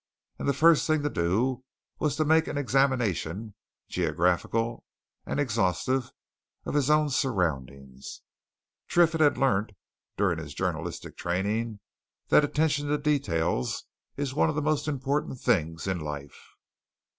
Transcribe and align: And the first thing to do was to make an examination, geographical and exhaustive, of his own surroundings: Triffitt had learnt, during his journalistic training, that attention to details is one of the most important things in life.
And 0.39 0.49
the 0.49 0.53
first 0.53 0.87
thing 0.87 1.03
to 1.03 1.11
do 1.11 1.63
was 1.99 2.15
to 2.15 2.25
make 2.25 2.47
an 2.47 2.57
examination, 2.57 3.53
geographical 3.87 4.83
and 5.27 5.39
exhaustive, 5.39 6.11
of 6.65 6.73
his 6.73 6.89
own 6.89 7.11
surroundings: 7.11 8.21
Triffitt 8.87 9.21
had 9.21 9.37
learnt, 9.37 9.73
during 10.17 10.39
his 10.39 10.55
journalistic 10.55 11.15
training, 11.17 11.81
that 12.29 12.43
attention 12.43 12.87
to 12.87 12.97
details 12.97 13.83
is 14.17 14.33
one 14.33 14.49
of 14.49 14.55
the 14.55 14.61
most 14.63 14.87
important 14.87 15.39
things 15.39 15.85
in 15.85 15.99
life. 15.99 16.55